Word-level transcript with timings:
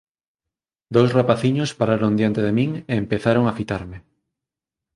Dous 0.95 1.09
rapaciños 1.19 1.75
pararon 1.79 2.13
diante 2.19 2.41
de 2.47 2.51
min 2.57 2.71
e 2.91 2.93
empezaron 3.03 3.43
a 3.47 3.55
fitarme. 3.59 3.97